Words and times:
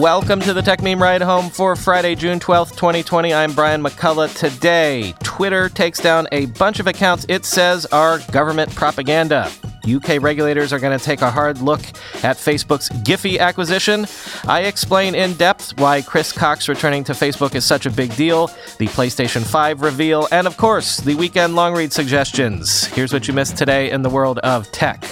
Welcome 0.00 0.40
to 0.40 0.54
the 0.54 0.62
Techmeme 0.62 0.98
Ride 0.98 1.20
Home 1.20 1.50
for 1.50 1.76
Friday, 1.76 2.14
June 2.14 2.40
12th, 2.40 2.70
2020. 2.70 3.34
I'm 3.34 3.52
Brian 3.52 3.82
McCullough. 3.82 4.34
Today, 4.34 5.12
Twitter 5.22 5.68
takes 5.68 5.98
down 5.98 6.26
a 6.32 6.46
bunch 6.46 6.80
of 6.80 6.86
accounts 6.86 7.26
it 7.28 7.44
says 7.44 7.84
are 7.84 8.18
government 8.32 8.74
propaganda. 8.74 9.50
UK 9.86 10.22
regulators 10.22 10.72
are 10.72 10.78
going 10.78 10.98
to 10.98 11.04
take 11.04 11.20
a 11.20 11.30
hard 11.30 11.58
look 11.58 11.82
at 12.24 12.38
Facebook's 12.38 12.88
Giphy 13.04 13.38
acquisition. 13.38 14.06
I 14.46 14.62
explain 14.62 15.14
in 15.14 15.34
depth 15.34 15.78
why 15.78 16.00
Chris 16.00 16.32
Cox 16.32 16.66
returning 16.66 17.04
to 17.04 17.12
Facebook 17.12 17.54
is 17.54 17.66
such 17.66 17.84
a 17.84 17.90
big 17.90 18.16
deal, 18.16 18.46
the 18.78 18.86
PlayStation 18.86 19.44
5 19.44 19.82
reveal, 19.82 20.28
and 20.32 20.46
of 20.46 20.56
course, 20.56 20.96
the 20.96 21.14
weekend 21.14 21.56
long 21.56 21.74
read 21.74 21.92
suggestions. 21.92 22.86
Here's 22.86 23.12
what 23.12 23.28
you 23.28 23.34
missed 23.34 23.58
today 23.58 23.90
in 23.90 24.00
the 24.00 24.08
world 24.08 24.38
of 24.38 24.72
tech. 24.72 25.04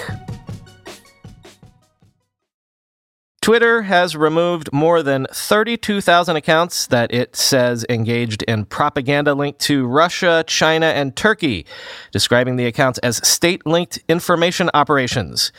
Twitter 3.48 3.80
has 3.80 4.14
removed 4.14 4.68
more 4.74 5.02
than 5.02 5.27
32,000 5.32 6.36
accounts 6.36 6.86
that 6.88 7.10
it 7.14 7.34
says 7.34 7.82
engaged 7.88 8.42
in 8.42 8.66
propaganda 8.66 9.32
linked 9.32 9.58
to 9.58 9.86
Russia, 9.86 10.44
China, 10.46 10.84
and 10.84 11.16
Turkey, 11.16 11.64
describing 12.12 12.56
the 12.56 12.66
accounts 12.66 12.98
as 12.98 13.27
state 13.27 13.64
linked 13.64 13.98
information 14.06 14.68
operations. 14.74 15.50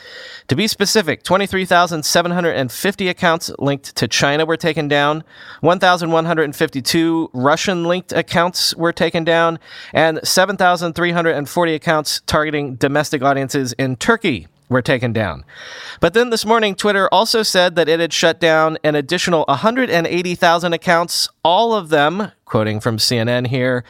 To 0.46 0.54
be 0.54 0.68
specific, 0.68 1.24
23,750 1.24 3.08
accounts 3.08 3.50
linked 3.58 3.96
to 3.96 4.06
China 4.06 4.46
were 4.46 4.56
taken 4.56 4.86
down, 4.86 5.24
1,152 5.60 7.30
Russian 7.32 7.82
linked 7.86 8.12
accounts 8.12 8.72
were 8.76 8.92
taken 8.92 9.24
down, 9.24 9.58
and 9.92 10.20
7,340 10.22 11.74
accounts 11.74 12.20
targeting 12.26 12.76
domestic 12.76 13.20
audiences 13.24 13.72
in 13.72 13.96
Turkey 13.96 14.46
were 14.70 14.80
taken 14.80 15.12
down. 15.12 15.44
But 16.00 16.14
then 16.14 16.30
this 16.30 16.46
morning, 16.46 16.74
Twitter 16.74 17.08
also 17.12 17.42
said 17.42 17.74
that 17.76 17.88
it 17.88 18.00
had 18.00 18.12
shut 18.12 18.40
down 18.40 18.78
an 18.82 18.94
additional 18.94 19.44
180,000 19.48 20.72
accounts, 20.72 21.28
all 21.44 21.74
of 21.74 21.90
them, 21.90 22.32
quoting 22.46 22.80
from 22.80 22.96
CNN 22.96 23.48
here, 23.48 23.84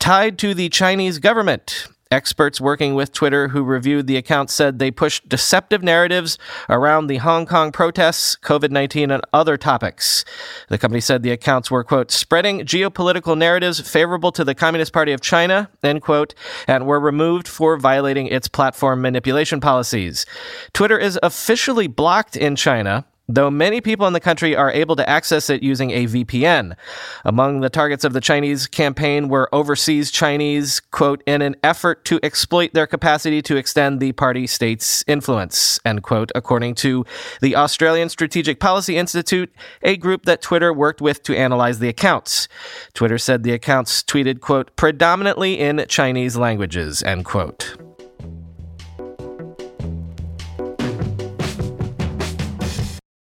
tied 0.00 0.38
to 0.38 0.54
the 0.54 0.68
Chinese 0.70 1.18
government. 1.18 1.86
Experts 2.10 2.60
working 2.60 2.94
with 2.94 3.12
Twitter 3.12 3.48
who 3.48 3.62
reviewed 3.62 4.06
the 4.06 4.16
account 4.16 4.50
said 4.50 4.78
they 4.78 4.90
pushed 4.90 5.28
deceptive 5.28 5.82
narratives 5.82 6.38
around 6.68 7.06
the 7.06 7.16
Hong 7.16 7.46
Kong 7.46 7.72
protests, 7.72 8.36
COVID 8.36 8.70
19, 8.70 9.10
and 9.10 9.22
other 9.32 9.56
topics. 9.56 10.24
The 10.68 10.78
company 10.78 11.00
said 11.00 11.22
the 11.22 11.30
accounts 11.30 11.70
were, 11.70 11.82
quote, 11.82 12.10
spreading 12.10 12.60
geopolitical 12.60 13.36
narratives 13.36 13.80
favorable 13.80 14.32
to 14.32 14.44
the 14.44 14.54
Communist 14.54 14.92
Party 14.92 15.12
of 15.12 15.20
China, 15.20 15.70
end 15.82 16.02
quote, 16.02 16.34
and 16.68 16.86
were 16.86 17.00
removed 17.00 17.48
for 17.48 17.76
violating 17.76 18.26
its 18.26 18.48
platform 18.48 19.00
manipulation 19.00 19.60
policies. 19.60 20.26
Twitter 20.72 20.98
is 20.98 21.18
officially 21.22 21.86
blocked 21.86 22.36
in 22.36 22.54
China 22.54 23.04
though 23.28 23.50
many 23.50 23.80
people 23.80 24.06
in 24.06 24.12
the 24.12 24.20
country 24.20 24.54
are 24.54 24.70
able 24.70 24.96
to 24.96 25.08
access 25.08 25.48
it 25.48 25.62
using 25.62 25.90
a 25.90 26.06
VPN. 26.06 26.76
Among 27.24 27.60
the 27.60 27.70
targets 27.70 28.04
of 28.04 28.12
the 28.12 28.20
Chinese 28.20 28.66
campaign 28.66 29.28
were 29.28 29.48
overseas 29.54 30.10
Chinese, 30.10 30.80
quote, 30.80 31.22
in 31.26 31.42
an 31.42 31.56
effort 31.62 32.04
to 32.06 32.20
exploit 32.22 32.72
their 32.74 32.86
capacity 32.86 33.40
to 33.42 33.56
extend 33.56 34.00
the 34.00 34.12
party 34.12 34.46
state's 34.46 35.04
influence, 35.06 35.80
end 35.84 36.02
quote, 36.02 36.30
according 36.34 36.74
to 36.76 37.04
the 37.40 37.56
Australian 37.56 38.08
Strategic 38.08 38.60
Policy 38.60 38.96
Institute, 38.96 39.52
a 39.82 39.96
group 39.96 40.24
that 40.24 40.42
Twitter 40.42 40.72
worked 40.72 41.00
with 41.00 41.22
to 41.22 41.36
analyze 41.36 41.78
the 41.78 41.88
accounts. 41.88 42.48
Twitter 42.92 43.18
said 43.18 43.42
the 43.42 43.52
accounts 43.52 44.02
tweeted, 44.02 44.40
quote, 44.40 44.74
predominantly 44.76 45.58
in 45.58 45.84
Chinese 45.88 46.36
languages, 46.36 47.02
end 47.02 47.24
quote. 47.24 47.83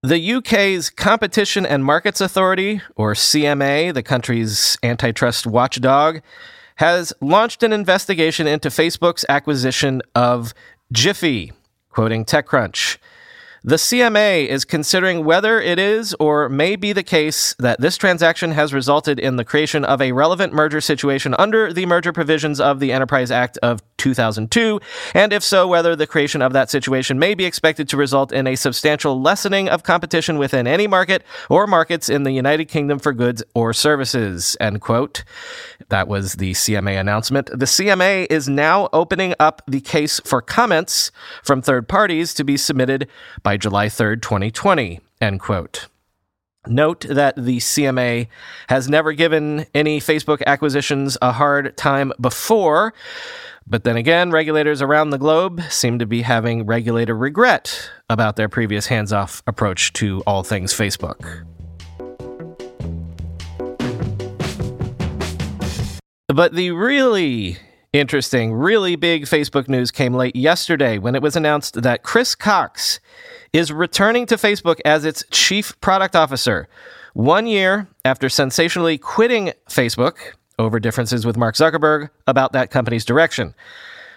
The 0.04 0.32
UK's 0.32 0.90
Competition 0.90 1.64
and 1.64 1.84
Markets 1.84 2.20
Authority, 2.20 2.80
or 2.96 3.14
CMA, 3.14 3.94
the 3.94 4.02
country's 4.02 4.76
antitrust 4.82 5.46
watchdog, 5.46 6.22
has 6.76 7.12
launched 7.20 7.62
an 7.62 7.72
investigation 7.72 8.48
into 8.48 8.68
Facebook's 8.68 9.24
acquisition 9.28 10.02
of 10.16 10.54
Giphy, 10.92 11.52
quoting 11.90 12.24
TechCrunch. 12.24 12.96
The 13.65 13.77
CMA 13.77 14.49
is 14.49 14.65
considering 14.65 15.25
whether 15.25 15.61
it 15.61 15.78
is 15.78 16.15
or 16.15 16.49
may 16.49 16.75
be 16.75 16.93
the 16.93 17.05
case 17.05 17.55
that 17.61 17.81
this 17.81 17.97
transaction 17.97 18.50
has 18.50 18.75
resulted 18.75 19.21
in 19.21 19.37
the 19.37 19.45
creation 19.45 19.84
of 19.84 20.03
a 20.03 20.11
relevant 20.11 20.53
merger 20.53 20.81
situation 20.81 21.33
under 21.39 21.73
the 21.73 21.87
merger 21.87 22.12
provisions 22.12 22.59
of 22.59 22.81
the 22.81 22.91
Enterprise 22.91 23.31
Act 23.31 23.59
of 23.59 23.81
2002, 23.99 24.81
and 25.15 25.33
if 25.33 25.45
so, 25.45 25.69
whether 25.69 25.95
the 25.95 26.09
creation 26.09 26.43
of 26.43 26.53
that 26.55 26.71
situation 26.71 27.21
may 27.21 27.34
be 27.34 27.45
expected 27.45 27.89
to 27.89 27.97
result 27.97 28.33
in 28.33 28.49
a 28.49 28.56
substantial 28.56 29.23
lessening 29.23 29.69
of 29.69 29.84
competition 29.84 30.39
within 30.39 30.67
any 30.67 30.89
market 30.89 31.23
or 31.49 31.69
markets 31.69 32.09
in 32.09 32.25
the 32.25 32.33
United 32.33 32.65
Kingdom 32.65 32.99
for 32.99 33.12
goods 33.12 33.44
or 33.55 33.73
services. 33.73 34.56
End 34.59 34.81
quote. 34.81 35.23
That 35.88 36.09
was 36.09 36.34
the 36.34 36.53
CMA 36.53 36.98
announcement. 36.98 37.47
The 37.47 37.66
CMA 37.66 38.26
is 38.31 38.48
now 38.48 38.88
opening 38.93 39.34
up 39.38 39.62
the 39.66 39.81
case 39.81 40.20
for 40.25 40.41
comments 40.41 41.10
from 41.43 41.62
third 41.62 41.88
parties 41.88 42.34
to 42.34 42.44
be 42.44 42.56
submitted 42.56 43.09
by 43.43 43.56
July 43.56 43.87
3rd, 43.87 44.22
2020. 44.22 45.00
End 45.20 45.41
quote. 45.41 45.88
Note 46.66 47.00
that 47.09 47.34
the 47.37 47.59
CMA 47.59 48.28
has 48.69 48.88
never 48.88 49.12
given 49.12 49.66
any 49.75 50.00
Facebook 50.00 50.43
acquisitions 50.47 51.19
a 51.20 51.32
hard 51.32 51.76
time 51.76 52.12
before. 52.20 52.94
But 53.66 53.84
then 53.84 53.97
again, 53.97 54.31
regulators 54.31 54.81
around 54.81 55.10
the 55.10 55.19
globe 55.19 55.60
seem 55.70 55.99
to 55.99 56.06
be 56.06 56.22
having 56.22 56.66
regulator 56.66 57.16
regret 57.16 57.91
about 58.09 58.37
their 58.37 58.49
previous 58.49 58.87
hands 58.87 59.12
off 59.12 59.43
approach 59.47 59.93
to 59.94 60.22
all 60.26 60.43
things 60.44 60.72
Facebook. 60.72 61.44
But 66.28 66.55
the 66.55 66.71
really 66.71 67.59
interesting, 67.93 68.55
really 68.55 68.97
big 68.97 69.25
Facebook 69.25 69.69
news 69.69 69.91
came 69.91 70.15
late 70.15 70.34
yesterday 70.34 70.99
when 70.99 71.15
it 71.15 71.22
was 71.22 71.37
announced 71.37 71.83
that 71.83 72.03
Chris 72.03 72.34
Cox 72.34 73.00
is 73.53 73.71
returning 73.71 74.25
to 74.27 74.37
Facebook 74.37 74.81
as 74.84 75.05
its 75.05 75.25
chief 75.31 75.78
product 75.81 76.16
officer. 76.16 76.69
One 77.12 77.47
year 77.47 77.88
after 78.05 78.28
sensationally 78.28 78.97
quitting 78.97 79.53
Facebook 79.69 80.16
over 80.59 80.81
differences 80.81 81.27
with 81.27 81.37
Mark 81.37 81.55
Zuckerberg 81.55 82.09
about 82.27 82.53
that 82.53 82.71
company's 82.71 83.05
direction. 83.05 83.55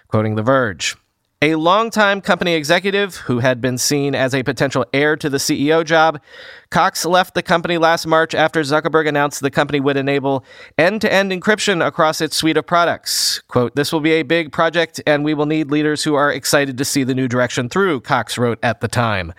Quoting 0.07 0.35
The 0.35 0.43
Verge. 0.43 0.95
A 1.41 1.55
longtime 1.55 2.21
company 2.21 2.55
executive 2.55 3.17
who 3.17 3.39
had 3.39 3.59
been 3.59 3.77
seen 3.77 4.15
as 4.15 4.33
a 4.33 4.41
potential 4.41 4.85
heir 4.93 5.17
to 5.17 5.29
the 5.29 5.37
CEO 5.37 5.83
job, 5.83 6.21
Cox 6.69 7.05
left 7.05 7.35
the 7.35 7.43
company 7.43 7.77
last 7.77 8.07
March 8.07 8.33
after 8.33 8.61
Zuckerberg 8.61 9.05
announced 9.05 9.41
the 9.41 9.51
company 9.51 9.81
would 9.81 9.97
enable 9.97 10.45
end 10.77 11.01
to 11.01 11.11
end 11.11 11.31
encryption 11.31 11.85
across 11.85 12.21
its 12.21 12.37
suite 12.37 12.55
of 12.55 12.65
products. 12.65 13.41
Quote, 13.49 13.75
This 13.75 13.91
will 13.91 13.99
be 13.99 14.13
a 14.13 14.23
big 14.23 14.53
project, 14.53 15.01
and 15.05 15.25
we 15.25 15.33
will 15.33 15.45
need 15.45 15.69
leaders 15.69 16.05
who 16.05 16.15
are 16.15 16.31
excited 16.31 16.77
to 16.77 16.85
see 16.85 17.03
the 17.03 17.13
new 17.13 17.27
direction 17.27 17.67
through, 17.67 17.99
Cox 18.01 18.37
wrote 18.37 18.57
at 18.63 18.79
the 18.79 18.87
time. 18.87 19.33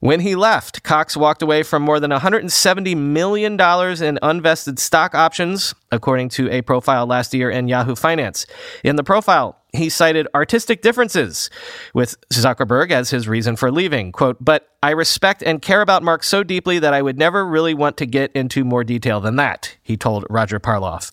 When 0.00 0.20
he 0.20 0.34
left, 0.34 0.82
Cox 0.82 1.16
walked 1.16 1.42
away 1.42 1.62
from 1.62 1.82
more 1.82 1.98
than 1.98 2.10
$170 2.10 2.96
million 2.96 3.52
in 3.52 4.18
unvested 4.20 4.78
stock 4.78 5.14
options, 5.14 5.74
according 5.90 6.28
to 6.30 6.50
a 6.50 6.60
profile 6.62 7.06
last 7.06 7.32
year 7.32 7.50
in 7.50 7.68
Yahoo 7.68 7.94
Finance. 7.94 8.44
In 8.84 8.96
the 8.96 9.04
profile, 9.04 9.61
he 9.72 9.88
cited 9.88 10.28
artistic 10.34 10.82
differences 10.82 11.50
with 11.94 12.16
Zuckerberg 12.30 12.90
as 12.90 13.10
his 13.10 13.26
reason 13.26 13.56
for 13.56 13.70
leaving. 13.70 14.12
Quote, 14.12 14.36
but 14.40 14.68
I 14.82 14.90
respect 14.90 15.42
and 15.42 15.62
care 15.62 15.80
about 15.80 16.02
Mark 16.02 16.24
so 16.24 16.42
deeply 16.42 16.78
that 16.78 16.92
I 16.92 17.00
would 17.02 17.18
never 17.18 17.46
really 17.46 17.74
want 17.74 17.96
to 17.98 18.06
get 18.06 18.32
into 18.32 18.64
more 18.64 18.84
detail 18.84 19.20
than 19.20 19.36
that, 19.36 19.76
he 19.82 19.96
told 19.96 20.26
Roger 20.28 20.60
Parloff. 20.60 21.12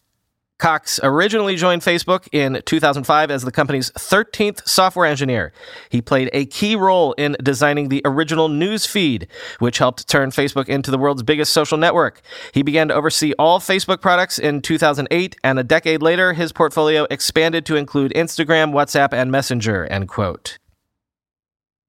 Cox 0.60 1.00
originally 1.02 1.56
joined 1.56 1.82
Facebook 1.82 2.28
in 2.34 2.62
2005 2.66 3.32
as 3.32 3.44
the 3.44 3.52
company's 3.52 3.92
13th 3.92 4.68
software 4.68 5.06
engineer. 5.06 5.54
He 5.90 6.02
played 6.02 6.30
a 6.34 6.46
key 6.46 6.76
role 6.76 7.14
in 7.14 7.38
designing 7.42 7.88
the 7.88 8.02
original 8.04 8.50
news 8.50 8.86
feed, 8.86 9.28
which 9.60 9.78
helped 9.78 10.08
turn 10.08 10.32
Facebook 10.32 10.68
into 10.68 10.92
the 10.92 10.98
world's 10.98 11.24
biggest 11.24 11.54
social 11.54 11.78
network. 11.78 12.22
He 12.54 12.62
began 12.62 12.90
to 12.90 12.94
oversee 12.94 13.34
all 13.40 13.60
Facebook 13.60 14.02
products 14.02 14.38
in 14.38 14.62
2008, 14.62 15.38
and 15.44 15.58
a 15.58 15.64
decade 15.64 16.02
later, 16.02 16.34
his 16.34 16.52
portfolio 16.52 17.08
expanded 17.10 17.66
to 17.66 17.78
include 17.78 18.12
Instagram, 18.14 18.74
WhatsApp, 18.74 19.14
and 19.14 19.32
Messenger, 19.32 19.86
end 19.86 20.10
quote. 20.10 20.60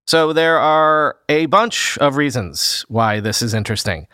So 0.06 0.32
there 0.32 0.58
are 0.58 1.16
a 1.28 1.46
bunch 1.46 1.98
of 1.98 2.16
reasons 2.16 2.84
why 2.88 3.20
this 3.20 3.42
is 3.42 3.52
interesting. 3.52 4.06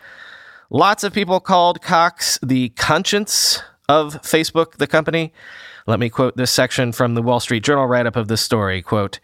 Lots 0.69 1.03
of 1.03 1.13
people 1.13 1.39
called 1.39 1.81
Cox 1.81 2.39
the 2.43 2.69
conscience 2.69 3.61
of 3.89 4.21
Facebook, 4.21 4.77
the 4.77 4.87
company. 4.87 5.33
Let 5.85 5.99
me 5.99 6.09
quote 6.09 6.35
this 6.35 6.51
section 6.51 6.91
from 6.91 7.13
the 7.13 7.21
Wall 7.21 7.39
Street 7.39 7.63
Journal 7.63 7.87
write 7.87 8.05
up 8.05 8.15
of 8.15 8.27
this 8.27 8.41
story. 8.41 8.81
Quote, 8.81 9.19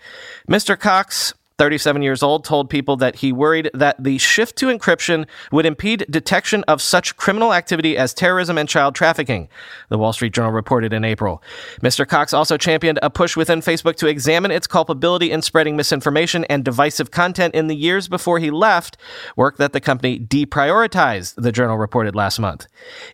Mr. 0.47 0.79
Cox 0.79 1.33
37 1.57 2.01
years 2.01 2.23
old, 2.23 2.43
told 2.43 2.69
people 2.69 2.97
that 2.97 3.17
he 3.17 3.31
worried 3.31 3.69
that 3.73 4.01
the 4.03 4.17
shift 4.17 4.55
to 4.57 4.67
encryption 4.67 5.27
would 5.51 5.65
impede 5.65 6.05
detection 6.09 6.63
of 6.63 6.81
such 6.81 7.15
criminal 7.15 7.53
activity 7.53 7.95
as 7.97 8.13
terrorism 8.13 8.57
and 8.57 8.67
child 8.67 8.95
trafficking, 8.95 9.47
the 9.89 9.97
Wall 9.97 10.13
Street 10.13 10.33
Journal 10.33 10.51
reported 10.51 10.93
in 10.93 11.05
April. 11.05 11.43
Mr. 11.81 12.07
Cox 12.07 12.33
also 12.33 12.57
championed 12.57 12.99
a 13.01 13.09
push 13.09 13.37
within 13.37 13.61
Facebook 13.61 13.95
to 13.97 14.07
examine 14.07 14.51
its 14.51 14.67
culpability 14.67 15.31
in 15.31 15.41
spreading 15.41 15.75
misinformation 15.75 16.43
and 16.45 16.65
divisive 16.65 17.11
content 17.11 17.53
in 17.53 17.67
the 17.67 17.75
years 17.75 18.07
before 18.07 18.39
he 18.39 18.49
left, 18.49 18.97
work 19.35 19.57
that 19.57 19.73
the 19.73 19.81
company 19.81 20.19
deprioritized, 20.19 21.35
the 21.37 21.51
journal 21.51 21.77
reported 21.77 22.15
last 22.15 22.39
month. 22.39 22.65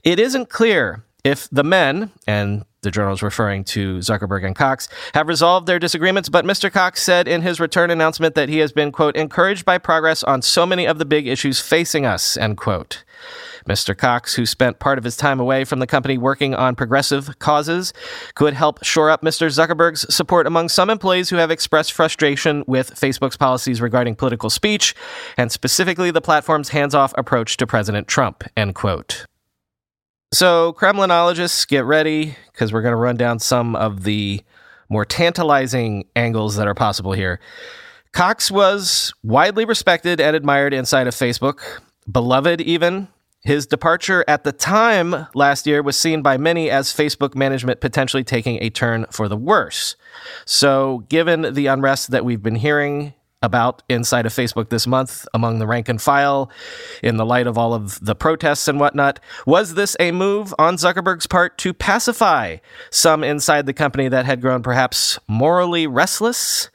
It 0.03 0.19
isn't 0.19 0.49
clear 0.49 1.03
if 1.23 1.49
the 1.51 1.63
men, 1.63 2.11
and 2.27 2.65
the 2.81 2.91
journal 2.91 3.13
is 3.13 3.21
referring 3.21 3.63
to 3.65 3.97
Zuckerberg 3.97 4.45
and 4.45 4.55
Cox, 4.55 4.87
have 5.13 5.27
resolved 5.27 5.67
their 5.67 5.79
disagreements, 5.79 6.29
but 6.29 6.45
Mr. 6.45 6.71
Cox 6.71 7.03
said 7.03 7.27
in 7.27 7.41
his 7.41 7.59
return 7.59 7.91
announcement 7.91 8.35
that 8.35 8.49
he 8.49 8.59
has 8.59 8.71
been, 8.71 8.91
quote, 8.91 9.17
encouraged 9.17 9.65
by 9.65 9.77
progress 9.77 10.23
on 10.23 10.41
so 10.41 10.65
many 10.65 10.85
of 10.85 10.97
the 10.97 11.05
big 11.05 11.27
issues 11.27 11.59
facing 11.59 12.05
us, 12.05 12.37
end 12.37 12.57
quote. 12.57 13.03
Mr. 13.67 13.95
Cox, 13.95 14.35
who 14.35 14.45
spent 14.45 14.79
part 14.79 14.97
of 14.97 15.03
his 15.03 15.17
time 15.17 15.39
away 15.39 15.65
from 15.65 15.79
the 15.79 15.87
company 15.87 16.17
working 16.17 16.55
on 16.55 16.73
progressive 16.73 17.37
causes, 17.39 17.93
could 18.33 18.53
help 18.53 18.83
shore 18.83 19.09
up 19.09 19.21
Mr. 19.21 19.47
Zuckerberg's 19.47 20.11
support 20.13 20.47
among 20.47 20.69
some 20.69 20.89
employees 20.89 21.29
who 21.29 21.35
have 21.35 21.51
expressed 21.51 21.91
frustration 21.91 22.63
with 22.65 22.95
Facebook's 22.95 23.37
policies 23.37 23.81
regarding 23.81 24.15
political 24.15 24.49
speech, 24.49 24.95
and 25.37 25.51
specifically 25.51 26.11
the 26.11 26.21
platform's 26.21 26.69
hands 26.69 26.95
off 26.95 27.13
approach 27.17 27.57
to 27.57 27.67
President 27.67 28.07
Trump, 28.07 28.43
end 28.55 28.73
quote. 28.73 29.25
So, 30.31 30.73
Kremlinologists, 30.73 31.67
get 31.67 31.85
ready 31.85 32.35
because 32.51 32.71
we're 32.71 32.83
going 32.83 32.91
to 32.91 32.97
run 32.97 33.17
down 33.17 33.39
some 33.39 33.75
of 33.75 34.03
the 34.03 34.41
more 34.87 35.03
tantalizing 35.03 36.05
angles 36.15 36.55
that 36.55 36.67
are 36.67 36.75
possible 36.75 37.13
here. 37.13 37.39
Cox 38.11 38.51
was 38.51 39.11
widely 39.23 39.65
respected 39.65 40.21
and 40.21 40.35
admired 40.35 40.71
inside 40.71 41.07
of 41.07 41.15
Facebook, 41.15 41.61
beloved 42.11 42.61
even. 42.61 43.07
His 43.41 43.65
departure 43.65 44.23
at 44.27 44.43
the 44.43 44.51
time 44.51 45.27
last 45.33 45.65
year 45.65 45.81
was 45.81 45.97
seen 45.97 46.21
by 46.21 46.37
many 46.37 46.69
as 46.69 46.93
Facebook 46.93 47.33
management 47.33 47.81
potentially 47.81 48.23
taking 48.23 48.61
a 48.61 48.69
turn 48.69 49.07
for 49.09 49.27
the 49.27 49.37
worse. 49.37 49.95
So, 50.45 51.05
given 51.09 51.55
the 51.55 51.65
unrest 51.65 52.11
that 52.11 52.23
we've 52.23 52.43
been 52.43 52.55
hearing 52.55 53.13
about 53.41 53.83
inside 53.87 54.25
of 54.25 54.33
Facebook 54.33 54.69
this 54.69 54.85
month 54.85 55.27
among 55.33 55.59
the 55.59 55.67
rank 55.67 55.87
and 55.87 56.01
file 56.01 56.51
in 57.01 57.17
the 57.17 57.25
light 57.25 57.47
of 57.47 57.57
all 57.57 57.73
of 57.73 58.03
the 58.03 58.15
protests 58.15 58.67
and 58.67 58.79
whatnot. 58.79 59.19
Was 59.45 59.75
this 59.75 59.95
a 59.99 60.11
move 60.11 60.53
on 60.59 60.75
Zuckerberg's 60.75 61.27
part 61.27 61.57
to 61.59 61.73
pacify 61.73 62.57
some 62.91 63.23
inside 63.23 63.65
the 63.65 63.73
company 63.73 64.07
that 64.09 64.25
had 64.25 64.41
grown 64.41 64.61
perhaps 64.61 65.19
morally 65.27 65.87
restless? 65.87 66.69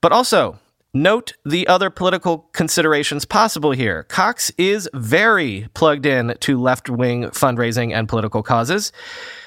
But 0.00 0.12
also, 0.12 0.58
Note 0.94 1.34
the 1.44 1.68
other 1.68 1.90
political 1.90 2.48
considerations 2.54 3.26
possible 3.26 3.72
here. 3.72 4.04
Cox 4.04 4.50
is 4.56 4.88
very 4.94 5.68
plugged 5.74 6.06
in 6.06 6.34
to 6.40 6.58
left 6.58 6.88
wing 6.88 7.24
fundraising 7.24 7.92
and 7.92 8.08
political 8.08 8.42
causes. 8.42 8.90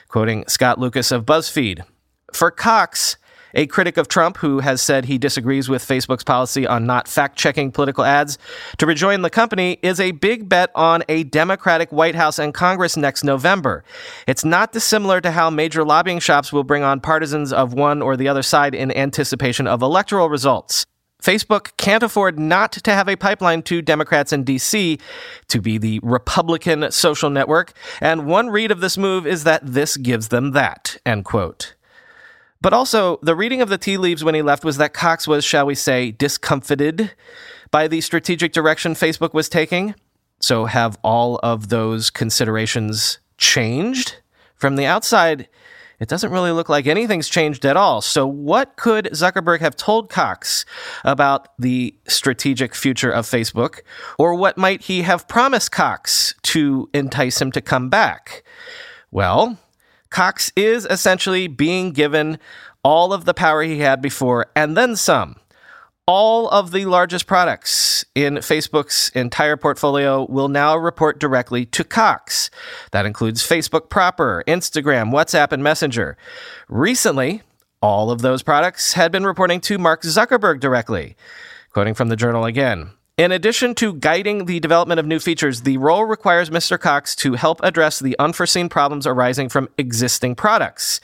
Quoting 0.07 0.45
Scott 0.47 0.79
Lucas 0.79 1.11
of 1.11 1.25
BuzzFeed 1.25 1.83
For 2.31 2.51
Cox, 2.51 3.17
a 3.53 3.67
critic 3.67 3.97
of 3.97 4.07
Trump 4.07 4.37
who 4.37 4.59
has 4.59 4.81
said 4.81 5.05
he 5.05 5.17
disagrees 5.17 5.69
with 5.69 5.85
Facebook's 5.85 6.23
policy 6.23 6.65
on 6.67 6.85
not 6.85 7.07
fact 7.07 7.37
checking 7.37 7.71
political 7.71 8.03
ads, 8.03 8.37
to 8.77 8.85
rejoin 8.85 9.21
the 9.21 9.29
company 9.29 9.77
is 9.81 9.99
a 9.99 10.11
big 10.11 10.47
bet 10.49 10.71
on 10.75 11.03
a 11.09 11.23
Democratic 11.23 11.91
White 11.91 12.15
House 12.15 12.39
and 12.39 12.53
Congress 12.53 12.97
next 12.97 13.23
November. 13.23 13.83
It's 14.27 14.45
not 14.45 14.71
dissimilar 14.71 15.21
to 15.21 15.31
how 15.31 15.49
major 15.49 15.83
lobbying 15.83 16.19
shops 16.19 16.51
will 16.51 16.63
bring 16.63 16.83
on 16.83 16.99
partisans 16.99 17.53
of 17.53 17.73
one 17.73 18.01
or 18.01 18.17
the 18.17 18.27
other 18.27 18.43
side 18.43 18.75
in 18.75 18.95
anticipation 18.95 19.67
of 19.67 19.81
electoral 19.81 20.29
results. 20.29 20.85
Facebook 21.21 21.77
can't 21.77 22.03
afford 22.03 22.39
not 22.39 22.71
to 22.71 22.91
have 22.91 23.07
a 23.07 23.15
pipeline 23.15 23.61
to 23.63 23.81
Democrats 23.81 24.33
in 24.33 24.43
DC 24.43 24.99
to 25.47 25.61
be 25.61 25.77
the 25.77 25.99
Republican 26.01 26.91
social 26.91 27.29
network, 27.29 27.73
and 27.99 28.25
one 28.25 28.49
read 28.49 28.71
of 28.71 28.81
this 28.81 28.97
move 28.97 29.27
is 29.27 29.43
that 29.43 29.61
this 29.63 29.97
gives 29.97 30.29
them 30.29 30.51
that, 30.51 30.97
end 31.05 31.25
quote. 31.25 31.75
But 32.61 32.73
also, 32.73 33.17
the 33.23 33.35
reading 33.35 33.61
of 33.61 33.69
the 33.69 33.77
tea 33.77 33.97
leaves 33.97 34.23
when 34.23 34.35
he 34.35 34.41
left 34.41 34.63
was 34.63 34.77
that 34.77 34.93
Cox 34.93 35.27
was, 35.27 35.43
shall 35.43 35.65
we 35.65 35.75
say, 35.75 36.11
discomfited 36.11 37.11
by 37.71 37.87
the 37.87 38.01
strategic 38.01 38.53
direction 38.53 38.93
Facebook 38.93 39.33
was 39.33 39.49
taking. 39.49 39.95
So, 40.39 40.65
have 40.65 40.97
all 41.03 41.39
of 41.41 41.69
those 41.69 42.09
considerations 42.09 43.19
changed? 43.37 44.17
From 44.55 44.75
the 44.75 44.85
outside, 44.85 45.49
it 45.99 46.07
doesn't 46.07 46.31
really 46.31 46.51
look 46.51 46.69
like 46.69 46.85
anything's 46.87 47.29
changed 47.29 47.65
at 47.65 47.77
all. 47.77 48.01
So, 48.01 48.27
what 48.27 48.75
could 48.75 49.05
Zuckerberg 49.05 49.59
have 49.59 49.75
told 49.75 50.09
Cox 50.09 50.65
about 51.03 51.47
the 51.59 51.95
strategic 52.07 52.75
future 52.75 53.11
of 53.11 53.25
Facebook? 53.25 53.81
Or 54.19 54.35
what 54.35 54.57
might 54.57 54.83
he 54.83 55.01
have 55.01 55.27
promised 55.27 55.71
Cox 55.71 56.35
to 56.43 56.89
entice 56.93 57.41
him 57.41 57.51
to 57.53 57.61
come 57.61 57.89
back? 57.89 58.43
Well, 59.11 59.57
Cox 60.11 60.51
is 60.55 60.85
essentially 60.85 61.47
being 61.47 61.91
given 61.91 62.37
all 62.83 63.13
of 63.13 63.25
the 63.25 63.33
power 63.33 63.63
he 63.63 63.79
had 63.79 64.01
before 64.01 64.47
and 64.55 64.77
then 64.77 64.95
some. 64.95 65.37
All 66.05 66.49
of 66.49 66.71
the 66.71 66.85
largest 66.85 67.25
products 67.25 68.03
in 68.13 68.35
Facebook's 68.35 69.09
entire 69.15 69.55
portfolio 69.55 70.25
will 70.29 70.49
now 70.49 70.75
report 70.75 71.19
directly 71.19 71.65
to 71.67 71.83
Cox. 71.83 72.49
That 72.91 73.05
includes 73.05 73.47
Facebook 73.47 73.89
proper, 73.89 74.43
Instagram, 74.47 75.11
WhatsApp, 75.11 75.53
and 75.53 75.63
Messenger. 75.63 76.17
Recently, 76.67 77.43
all 77.81 78.11
of 78.11 78.21
those 78.21 78.43
products 78.43 78.93
had 78.93 79.11
been 79.11 79.25
reporting 79.25 79.61
to 79.61 79.77
Mark 79.77 80.01
Zuckerberg 80.01 80.59
directly. 80.59 81.15
Quoting 81.71 81.93
from 81.93 82.09
the 82.09 82.17
journal 82.17 82.45
again 82.45 82.91
in 83.17 83.31
addition 83.31 83.75
to 83.75 83.93
guiding 83.93 84.45
the 84.45 84.59
development 84.61 84.99
of 84.99 85.05
new 85.05 85.19
features, 85.19 85.61
the 85.61 85.77
role 85.77 86.05
requires 86.05 86.49
Mr. 86.49 86.79
Cox 86.79 87.15
to 87.17 87.33
help 87.33 87.59
address 87.61 87.99
the 87.99 88.17
unforeseen 88.17 88.69
problems 88.69 89.05
arising 89.05 89.49
from 89.49 89.67
existing 89.77 90.33
products. 90.33 91.01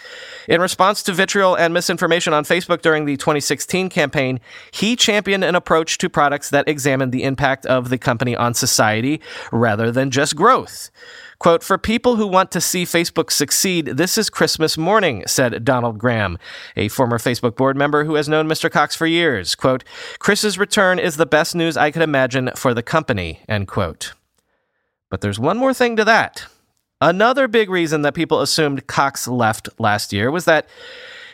In 0.48 0.62
response 0.62 1.04
to 1.04 1.14
vitriol 1.14 1.56
and 1.56 1.74
misinformation 1.74 2.34
on 2.34 2.46
Facebook 2.46 2.82
during 2.82 3.06
the 3.06 3.18
2016 3.18 3.90
campaign, 3.90 4.40
he 4.72 4.96
championed 4.96 5.44
an 5.44 5.54
approach 5.54 5.98
to 5.98 6.10
products 6.10 6.50
that 6.50 6.68
examined 6.68 7.12
the 7.12 7.24
impact 7.24 7.66
of 7.66 7.90
the 7.90 7.98
company 7.98 8.36
on 8.36 8.54
society 8.54 9.22
rather 9.52 9.92
than 9.92 10.10
just 10.10 10.36
growth. 10.36 10.90
Quote, 11.40 11.62
for 11.62 11.78
people 11.78 12.16
who 12.16 12.26
want 12.26 12.50
to 12.52 12.60
see 12.60 12.84
Facebook 12.84 13.30
succeed, 13.30 13.86
this 13.86 14.18
is 14.18 14.28
Christmas 14.28 14.76
morning, 14.76 15.24
said 15.28 15.64
Donald 15.64 16.00
Graham, 16.00 16.40
a 16.76 16.88
former 16.88 17.20
Facebook 17.20 17.56
board 17.56 17.78
member 17.78 18.06
who 18.06 18.16
has 18.16 18.28
known 18.28 18.48
Mr. 18.48 18.72
Cox 18.72 18.96
for 18.96 19.06
years. 19.06 19.54
Quote, 19.54 19.84
Chris's 20.18 20.58
return 20.58 20.98
is 20.98 21.18
the 21.18 21.28
best 21.28 21.54
news 21.54 21.78
I 21.78 21.92
could 21.98 22.04
imagine 22.04 22.52
for 22.56 22.76
the 22.76 22.84
company, 22.84 23.40
end 23.50 23.68
quote. 23.68 24.14
But 25.10 25.22
there's 25.22 25.40
one 25.40 25.58
more 25.58 25.74
thing 25.74 25.96
to 25.96 26.06
that. 26.06 26.46
Another 27.02 27.48
big 27.48 27.72
reason 27.72 28.04
that 28.04 28.14
people 28.14 28.40
assumed 28.42 28.86
Cox 28.86 29.28
left 29.28 29.68
last 29.80 30.14
year 30.14 30.30
was 30.30 30.46
that 30.46 30.68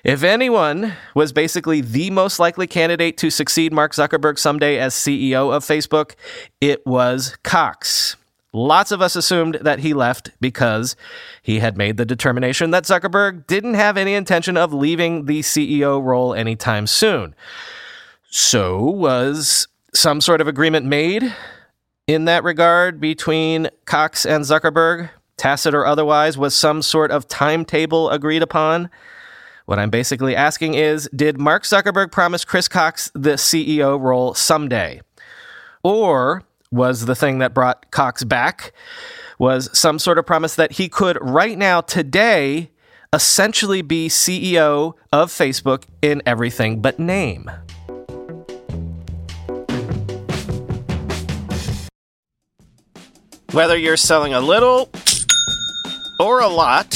if 0.06 0.24
anyone 0.24 0.94
was 1.16 1.34
basically 1.34 1.82
the 1.82 2.10
most 2.12 2.40
likely 2.40 2.66
candidate 2.66 3.18
to 3.18 3.30
succeed 3.30 3.74
Mark 3.74 3.92
Zuckerberg 3.94 4.40
someday 4.40 4.78
as 4.78 4.94
CEO 4.94 5.54
of 5.54 5.66
Facebook, 5.66 6.14
it 6.62 6.86
was 6.86 7.36
Cox. 7.44 8.16
Lots 8.54 8.92
of 8.94 9.02
us 9.02 9.18
assumed 9.18 9.56
that 9.62 9.80
he 9.80 9.94
left 9.94 10.32
because 10.40 10.96
he 11.42 11.60
had 11.60 11.78
made 11.78 11.98
the 11.98 12.06
determination 12.06 12.72
that 12.72 12.86
Zuckerberg 12.86 13.48
didn't 13.48 13.74
have 13.74 13.98
any 13.98 14.14
intention 14.14 14.56
of 14.56 14.74
leaving 14.74 15.26
the 15.26 15.42
CEO 15.42 16.02
role 16.02 16.34
anytime 16.34 16.88
soon. 16.88 17.36
So, 18.30 18.80
was 18.80 19.68
some 19.96 20.22
sort 20.22 20.42
of 20.42 20.48
agreement 20.48 20.86
made 20.86 21.34
in 22.08 22.26
that 22.26 22.44
regard 22.44 23.00
between 23.00 23.70
Cox 23.86 24.26
and 24.26 24.44
Zuckerberg, 24.44 25.10
tacit 25.38 25.74
or 25.74 25.86
otherwise? 25.86 26.38
Was 26.38 26.56
some 26.56 26.82
sort 26.82 27.12
of 27.12 27.28
timetable 27.28 28.10
agreed 28.10 28.42
upon? 28.42 28.90
What 29.66 29.80
I'm 29.80 29.90
basically 29.90 30.36
asking 30.36 30.74
is 30.74 31.10
Did 31.16 31.40
Mark 31.40 31.64
Zuckerberg 31.64 32.12
promise 32.12 32.44
Chris 32.44 32.68
Cox 32.68 33.12
the 33.14 33.34
CEO 33.34 34.00
role 34.00 34.34
someday? 34.34 35.02
Or 35.84 36.44
was 36.72 37.06
the 37.06 37.16
thing 37.16 37.40
that 37.40 37.54
brought 37.54 37.92
Cox 37.92 38.24
back 38.24 38.74
was 39.40 39.70
some 39.78 40.00
sort 40.00 40.18
of 40.18 40.26
promise 40.26 40.56
that 40.56 40.74
he 40.74 40.90
could 40.90 41.18
right 41.22 41.58
now 41.58 41.82
today 41.82 42.72
essentially 43.14 43.82
be 43.82 44.10
CEO 44.10 44.94
of 45.12 45.32
Facebook 45.32 45.84
in 46.02 46.22
everything 46.26 46.82
but 46.82 47.00
name. 47.00 47.50
Whether 53.54 53.78
you're 53.78 53.98
selling 53.98 54.34
a 54.34 54.40
little 54.40 54.90
or 56.20 56.40
a 56.40 56.48
lot, 56.48 56.90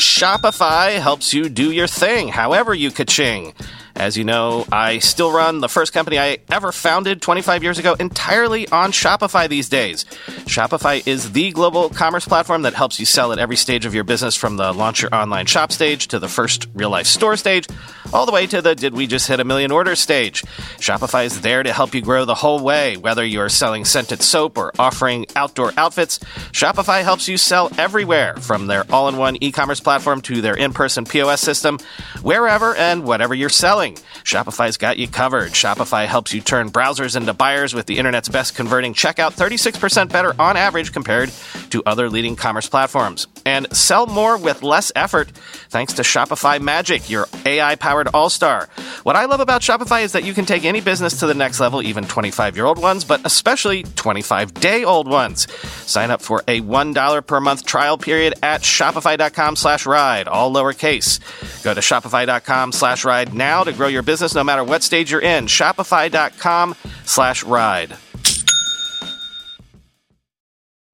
Shopify 0.00 0.98
helps 0.98 1.32
you 1.32 1.48
do 1.48 1.70
your 1.70 1.86
thing, 1.86 2.26
however 2.26 2.74
you 2.74 2.90
ka-ching. 2.90 3.54
As 3.94 4.16
you 4.16 4.24
know, 4.24 4.66
I 4.72 4.98
still 4.98 5.30
run 5.30 5.60
the 5.60 5.68
first 5.68 5.92
company 5.92 6.18
I 6.18 6.38
ever 6.50 6.72
founded 6.72 7.22
25 7.22 7.62
years 7.62 7.78
ago 7.78 7.94
entirely 8.00 8.68
on 8.68 8.90
Shopify 8.90 9.48
these 9.48 9.68
days. 9.68 10.04
Shopify 10.44 11.06
is 11.06 11.30
the 11.32 11.52
global 11.52 11.88
commerce 11.88 12.26
platform 12.26 12.62
that 12.62 12.74
helps 12.74 12.98
you 12.98 13.06
sell 13.06 13.32
at 13.32 13.38
every 13.38 13.56
stage 13.56 13.86
of 13.86 13.94
your 13.94 14.04
business 14.04 14.34
from 14.34 14.56
the 14.56 14.72
launch 14.72 15.02
your 15.02 15.14
online 15.14 15.46
shop 15.46 15.70
stage 15.70 16.08
to 16.08 16.18
the 16.18 16.28
first 16.28 16.66
real 16.74 16.90
life 16.90 17.06
store 17.06 17.36
stage, 17.36 17.68
all 18.12 18.26
the 18.26 18.32
way 18.32 18.46
to 18.46 18.62
the 18.62 18.74
did 18.74 18.94
we 18.94 19.06
just 19.06 19.28
hit 19.28 19.40
a 19.40 19.44
million 19.44 19.70
Order 19.70 19.96
stage. 19.96 20.42
Shopify 20.78 21.24
is 21.26 21.40
there 21.40 21.62
to 21.62 21.72
help 21.72 21.94
you 21.94 22.00
grow 22.00 22.24
the 22.24 22.34
whole 22.34 22.60
way, 22.60 22.96
whether 22.96 23.24
you're 23.24 23.48
selling 23.48 23.84
scented 23.84 24.22
soap 24.22 24.58
or 24.58 24.72
offering 24.78 25.26
outdoor 25.34 25.72
outfits. 25.76 26.18
Shopify 26.52 27.02
helps 27.02 27.28
you 27.28 27.36
sell 27.36 27.70
everywhere 27.78 28.36
from 28.36 28.66
their 28.66 28.84
all 28.92 29.08
in 29.08 29.16
one 29.16 29.36
e 29.40 29.50
commerce 29.50 29.80
platform 29.80 30.20
to 30.22 30.40
their 30.40 30.56
in 30.56 30.72
person 30.72 31.04
POS 31.04 31.40
system, 31.40 31.78
wherever 32.22 32.74
and 32.76 33.04
whatever 33.04 33.34
you're 33.34 33.48
selling. 33.48 33.94
Shopify's 34.24 34.76
got 34.76 34.98
you 34.98 35.08
covered. 35.08 35.52
Shopify 35.52 36.06
helps 36.06 36.32
you 36.32 36.40
turn 36.40 36.70
browsers 36.70 37.16
into 37.16 37.32
buyers 37.32 37.74
with 37.74 37.86
the 37.86 37.98
internet's 37.98 38.28
best 38.28 38.54
converting 38.54 38.94
checkout, 38.94 39.34
36% 39.34 40.10
better 40.10 40.34
on 40.38 40.56
average 40.56 40.92
compared 40.92 41.30
to 41.70 41.82
other 41.86 42.10
leading 42.10 42.36
commerce 42.36 42.68
platforms. 42.68 43.26
And 43.44 43.74
sell 43.74 44.06
more 44.06 44.36
with 44.36 44.62
less 44.62 44.90
effort 44.94 45.30
thanks 45.68 45.94
to 45.94 46.02
Shopify 46.02 46.60
Magic, 46.60 47.08
your 47.08 47.28
AI 47.44 47.74
powered 47.76 47.95
all 48.12 48.30
star. 48.30 48.68
What 49.02 49.16
I 49.16 49.24
love 49.24 49.40
about 49.40 49.62
Shopify 49.62 50.02
is 50.02 50.12
that 50.12 50.24
you 50.24 50.34
can 50.34 50.44
take 50.44 50.64
any 50.64 50.80
business 50.80 51.18
to 51.20 51.26
the 51.26 51.34
next 51.34 51.60
level, 51.60 51.82
even 51.82 52.04
25 52.04 52.56
year 52.56 52.66
old 52.66 52.78
ones, 52.78 53.04
but 53.04 53.20
especially 53.24 53.82
25 53.82 54.54
day 54.54 54.84
old 54.84 55.08
ones. 55.08 55.50
Sign 55.90 56.10
up 56.10 56.20
for 56.20 56.42
a 56.46 56.60
$1 56.60 57.26
per 57.26 57.40
month 57.40 57.64
trial 57.64 57.98
period 57.98 58.34
at 58.42 58.60
shopify.com 58.62 59.56
slash 59.56 59.86
ride, 59.86 60.28
all 60.28 60.52
lowercase. 60.52 61.20
Go 61.62 61.74
to 61.74 61.80
shopify.com 61.80 62.72
slash 62.72 63.04
ride 63.04 63.34
now 63.34 63.64
to 63.64 63.72
grow 63.72 63.88
your 63.88 64.02
business 64.02 64.34
no 64.34 64.44
matter 64.44 64.64
what 64.64 64.82
stage 64.82 65.10
you're 65.10 65.20
in. 65.22 65.46
Shopify.com 65.46 66.74
slash 67.04 67.44
ride. 67.44 67.96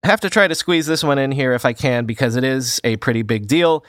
I 0.04 0.08
have 0.08 0.20
to 0.22 0.30
try 0.30 0.48
to 0.48 0.54
squeeze 0.56 0.86
this 0.86 1.04
one 1.04 1.18
in 1.18 1.30
here 1.30 1.52
if 1.52 1.64
I 1.64 1.74
can 1.74 2.06
because 2.06 2.34
it 2.34 2.42
is 2.42 2.80
a 2.82 2.96
pretty 2.96 3.22
big 3.22 3.46
deal. 3.46 3.84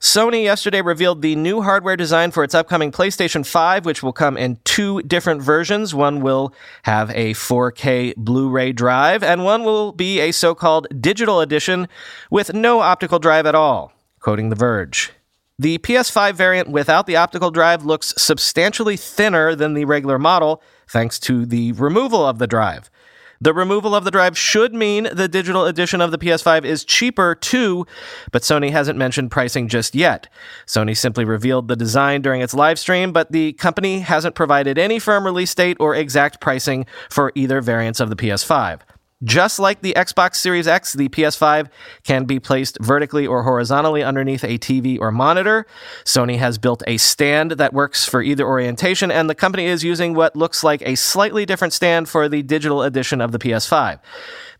Sony 0.00 0.44
yesterday 0.44 0.82
revealed 0.82 1.22
the 1.22 1.34
new 1.36 1.62
hardware 1.62 1.96
design 1.96 2.30
for 2.30 2.44
its 2.44 2.54
upcoming 2.54 2.92
PlayStation 2.92 3.46
5, 3.46 3.86
which 3.86 4.02
will 4.02 4.12
come 4.12 4.36
in 4.36 4.58
two 4.64 5.02
different 5.02 5.40
versions. 5.40 5.94
One 5.94 6.20
will 6.20 6.52
have 6.82 7.10
a 7.10 7.32
4K 7.32 8.14
Blu 8.16 8.48
ray 8.50 8.72
drive, 8.72 9.22
and 9.22 9.44
one 9.44 9.64
will 9.64 9.92
be 9.92 10.20
a 10.20 10.32
so 10.32 10.54
called 10.54 10.86
digital 11.00 11.40
edition 11.40 11.88
with 12.30 12.52
no 12.52 12.80
optical 12.80 13.18
drive 13.18 13.46
at 13.46 13.54
all, 13.54 13.92
quoting 14.20 14.50
The 14.50 14.56
Verge. 14.56 15.12
The 15.58 15.78
PS5 15.78 16.34
variant 16.34 16.68
without 16.68 17.06
the 17.06 17.16
optical 17.16 17.50
drive 17.50 17.82
looks 17.82 18.12
substantially 18.18 18.98
thinner 18.98 19.54
than 19.54 19.72
the 19.72 19.86
regular 19.86 20.18
model, 20.18 20.62
thanks 20.86 21.18
to 21.20 21.46
the 21.46 21.72
removal 21.72 22.26
of 22.26 22.38
the 22.38 22.46
drive. 22.46 22.90
The 23.40 23.52
removal 23.52 23.94
of 23.94 24.04
the 24.04 24.10
drive 24.10 24.36
should 24.36 24.74
mean 24.74 25.08
the 25.12 25.28
digital 25.28 25.66
edition 25.66 26.00
of 26.00 26.10
the 26.10 26.18
PS5 26.18 26.64
is 26.64 26.84
cheaper 26.84 27.34
too, 27.34 27.86
but 28.32 28.42
Sony 28.42 28.70
hasn't 28.70 28.98
mentioned 28.98 29.30
pricing 29.30 29.68
just 29.68 29.94
yet. 29.94 30.28
Sony 30.66 30.96
simply 30.96 31.24
revealed 31.24 31.68
the 31.68 31.76
design 31.76 32.22
during 32.22 32.40
its 32.40 32.54
live 32.54 32.78
stream, 32.78 33.12
but 33.12 33.32
the 33.32 33.52
company 33.54 34.00
hasn't 34.00 34.34
provided 34.34 34.78
any 34.78 34.98
firm 34.98 35.24
release 35.24 35.54
date 35.54 35.76
or 35.80 35.94
exact 35.94 36.40
pricing 36.40 36.86
for 37.10 37.32
either 37.34 37.60
variants 37.60 38.00
of 38.00 38.08
the 38.08 38.16
PS5. 38.16 38.80
Just 39.24 39.58
like 39.58 39.80
the 39.80 39.94
Xbox 39.94 40.34
Series 40.36 40.68
X, 40.68 40.92
the 40.92 41.08
PS5 41.08 41.70
can 42.04 42.26
be 42.26 42.38
placed 42.38 42.76
vertically 42.82 43.26
or 43.26 43.44
horizontally 43.44 44.02
underneath 44.02 44.44
a 44.44 44.58
TV 44.58 45.00
or 45.00 45.10
monitor. 45.10 45.64
Sony 46.04 46.38
has 46.38 46.58
built 46.58 46.82
a 46.86 46.98
stand 46.98 47.52
that 47.52 47.72
works 47.72 48.06
for 48.06 48.20
either 48.20 48.46
orientation, 48.46 49.10
and 49.10 49.30
the 49.30 49.34
company 49.34 49.64
is 49.64 49.82
using 49.82 50.12
what 50.12 50.36
looks 50.36 50.62
like 50.62 50.82
a 50.82 50.96
slightly 50.96 51.46
different 51.46 51.72
stand 51.72 52.10
for 52.10 52.28
the 52.28 52.42
digital 52.42 52.82
edition 52.82 53.22
of 53.22 53.32
the 53.32 53.38
PS5. 53.38 54.00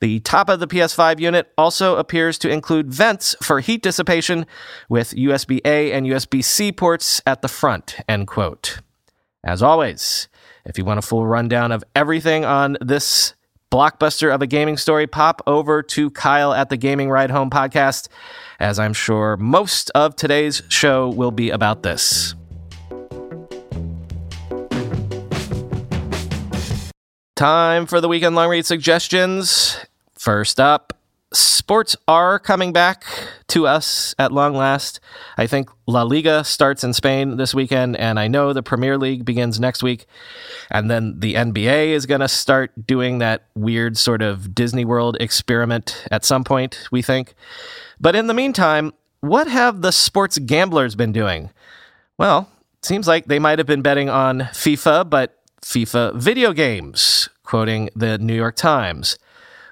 The 0.00 0.20
top 0.20 0.48
of 0.48 0.58
the 0.58 0.66
PS5 0.66 1.20
unit 1.20 1.52
also 1.58 1.96
appears 1.96 2.38
to 2.38 2.48
include 2.48 2.90
vents 2.90 3.36
for 3.42 3.60
heat 3.60 3.82
dissipation 3.82 4.46
with 4.88 5.10
USB 5.10 5.60
A 5.66 5.92
and 5.92 6.06
USB 6.06 6.42
C 6.42 6.72
ports 6.72 7.20
at 7.26 7.42
the 7.42 7.48
front. 7.48 7.98
End 8.08 8.26
quote. 8.26 8.80
As 9.44 9.62
always, 9.62 10.28
if 10.64 10.78
you 10.78 10.86
want 10.86 10.98
a 10.98 11.02
full 11.02 11.26
rundown 11.26 11.72
of 11.72 11.84
everything 11.94 12.46
on 12.46 12.78
this 12.80 13.34
blockbuster 13.70 14.34
of 14.34 14.42
a 14.42 14.46
gaming 14.46 14.76
story, 14.76 15.06
pop 15.06 15.42
over 15.46 15.82
to 15.82 16.10
Kyle 16.10 16.52
at 16.52 16.68
the 16.68 16.76
Gaming 16.76 17.10
Ride 17.10 17.30
Home 17.30 17.50
podcast, 17.50 18.08
as 18.60 18.78
I'm 18.78 18.92
sure 18.92 19.36
most 19.36 19.90
of 19.94 20.16
today's 20.16 20.62
show 20.68 21.08
will 21.08 21.30
be 21.30 21.50
about 21.50 21.82
this. 21.82 22.34
Time 27.36 27.84
for 27.84 28.00
the 28.00 28.08
weekend 28.08 28.34
long 28.34 28.48
read 28.48 28.64
suggestions. 28.64 29.78
First 30.14 30.58
up, 30.58 30.95
sports 31.36 31.96
are 32.08 32.38
coming 32.38 32.72
back 32.72 33.04
to 33.48 33.66
us 33.66 34.14
at 34.18 34.32
long 34.32 34.54
last. 34.54 35.00
I 35.36 35.46
think 35.46 35.70
La 35.86 36.02
Liga 36.02 36.44
starts 36.44 36.82
in 36.82 36.92
Spain 36.92 37.36
this 37.36 37.54
weekend, 37.54 37.96
and 37.96 38.18
I 38.18 38.28
know 38.28 38.52
the 38.52 38.62
Premier 38.62 38.96
League 38.98 39.24
begins 39.24 39.60
next 39.60 39.82
week. 39.82 40.06
And 40.70 40.90
then 40.90 41.20
the 41.20 41.34
NBA 41.34 41.88
is 41.88 42.06
going 42.06 42.20
to 42.20 42.28
start 42.28 42.86
doing 42.86 43.18
that 43.18 43.44
weird 43.54 43.96
sort 43.98 44.22
of 44.22 44.54
Disney 44.54 44.84
World 44.84 45.16
experiment 45.20 46.04
at 46.10 46.24
some 46.24 46.44
point, 46.44 46.88
we 46.90 47.02
think. 47.02 47.34
But 48.00 48.16
in 48.16 48.26
the 48.26 48.34
meantime, 48.34 48.92
what 49.20 49.46
have 49.48 49.82
the 49.82 49.92
sports 49.92 50.38
gamblers 50.38 50.94
been 50.94 51.12
doing? 51.12 51.50
Well, 52.18 52.48
seems 52.82 53.06
like 53.06 53.26
they 53.26 53.38
might 53.38 53.58
have 53.58 53.66
been 53.66 53.82
betting 53.82 54.08
on 54.08 54.40
FIFA, 54.40 55.10
but 55.10 55.38
FIFA 55.62 56.14
video 56.14 56.52
games, 56.52 57.28
quoting 57.42 57.90
the 57.94 58.18
New 58.18 58.34
York 58.34 58.56
Times. 58.56 59.18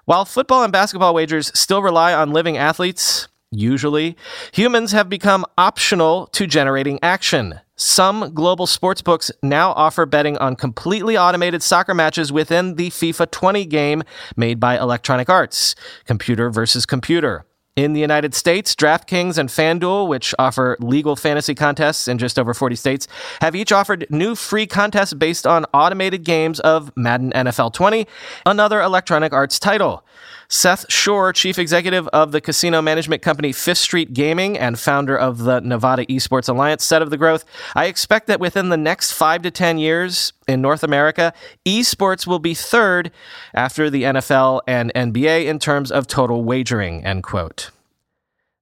While 0.07 0.27
football 0.27 0.63
and 0.63 0.73
basketball 0.73 1.15
wagers 1.15 1.51
still 1.59 1.81
rely 1.81 2.13
on 2.13 2.31
living 2.33 2.59
athletes, 2.59 3.27
usually, 3.51 4.19
humans 4.53 4.93
have 4.93 5.09
become 5.09 5.47
optional 5.57 6.27
to 6.29 6.47
generating 6.47 6.99
action. 7.03 7.61
Some 7.77 8.35
global 8.35 8.67
sportsbooks 8.67 9.31
now 9.43 9.73
offer 9.73 10.05
betting 10.05 10.37
on 10.37 10.57
completely 10.57 11.17
automated 11.17 11.63
soccer 11.63 11.95
matches 11.95 12.31
within 12.31 12.75
the 12.75 12.91
FIFA 12.91 13.31
20 13.31 13.65
game 13.65 14.03
made 14.37 14.61
by 14.61 14.79
Electronic 14.79 15.31
Arts, 15.31 15.75
computer 16.05 16.51
versus 16.51 16.85
computer. 16.85 17.47
In 17.77 17.93
the 17.93 18.01
United 18.01 18.37
States, 18.37 18.73
DraftKings 18.77 19.37
and 19.37 19.49
FanDuel, 19.49 20.07
which 20.07 20.33
offer 20.39 20.77
legal 20.79 21.17
fantasy 21.17 21.57
contests 21.57 22.07
in 22.07 22.19
just 22.19 22.39
over 22.39 22.55
40 22.55 22.77
states, 22.77 23.09
have 23.41 23.57
each 23.57 23.73
offered 23.73 24.07
new 24.11 24.37
free 24.37 24.65
contests 24.65 25.13
based 25.13 25.45
on 25.45 25.65
automated 25.75 26.23
games 26.23 26.61
of 26.61 26.97
Madden 26.97 27.33
NFL 27.33 27.73
20, 27.73 28.07
another 28.47 28.81
Electronic 28.81 29.33
Arts 29.33 29.59
title. 29.59 30.05
Seth 30.49 30.87
Schorr, 30.91 31.33
chief 31.33 31.59
executive 31.59 32.09
of 32.09 32.33
the 32.33 32.41
casino 32.41 32.83
management 32.83 33.23
company 33.23 33.53
Fifth 33.53 33.79
Street 33.79 34.13
Gaming 34.13 34.59
and 34.59 34.79
founder 34.79 35.17
of 35.17 35.39
the 35.39 35.61
Nevada 35.61 36.05
Esports 36.07 36.49
Alliance, 36.49 36.85
said 36.85 37.03
of 37.03 37.11
the 37.11 37.17
growth 37.17 37.45
I 37.75 37.87
expect 37.87 38.27
that 38.27 38.41
within 38.41 38.69
the 38.69 38.77
next 38.77 39.13
five 39.13 39.43
to 39.43 39.51
10 39.51 39.79
years 39.79 40.33
in 40.47 40.61
North 40.61 40.83
America, 40.83 41.33
esports 41.67 42.27
will 42.27 42.39
be 42.39 42.55
third 42.55 43.11
after 43.55 43.91
the 43.91 44.05
NFL 44.05 44.61
and 44.67 44.93
NBA 44.95 45.47
in 45.47 45.59
terms 45.59 45.91
of 45.91 46.07
total 46.07 46.45
wagering, 46.45 47.05
end 47.05 47.23
quote. 47.23 47.71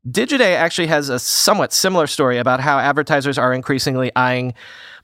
Digiday 0.09 0.57
actually 0.57 0.89
has 0.89 1.09
a 1.09 1.19
somewhat 1.19 1.73
similar 1.73 2.09
story 2.09 2.39
about 2.39 2.61
how 2.61 2.79
advertisers 2.79 3.39
are 3.39 3.53
increasingly 3.53 4.11
eyeing 4.17 4.55